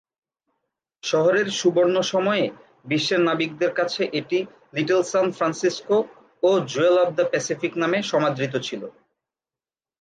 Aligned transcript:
শহরের 1.03 1.47
সুবর্ণ 1.59 1.95
সময়ে 2.11 2.45
বিশ্বের 2.85 3.21
নাবিকদের 3.27 3.71
কাছে 3.73 4.01
এটি 4.19 4.39
"লিটল 4.75 5.01
সান 5.03 5.27
ফ্রান্সিসকো" 5.31 5.97
ও 6.43 6.51
"জুয়েল 6.67 6.95
অব 6.97 7.09
দ্যা 7.15 7.25
প্যাসিফিক" 7.31 7.73
নামে 7.81 7.99
সমাদৃত 8.11 8.53
ছিল। 8.67 8.81